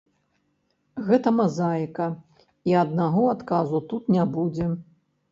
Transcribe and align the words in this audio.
Гэта 1.09 1.33
мазаіка, 1.39 2.07
і 2.69 2.73
аднаго 2.83 3.21
адказу 3.33 3.81
тут 3.93 4.09
не 4.15 4.25
будзе. 4.37 4.71